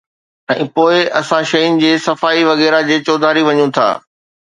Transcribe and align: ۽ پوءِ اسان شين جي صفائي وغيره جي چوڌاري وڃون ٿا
۽ 0.53 0.61
پوءِ 0.77 0.95
اسان 1.19 1.43
شين 1.51 1.71
جي 1.85 1.91
صفائي 2.09 2.41
وغيره 2.51 2.79
جي 2.91 2.97
چوڌاري 3.07 3.41
وڃون 3.51 3.69
ٿا 3.81 3.87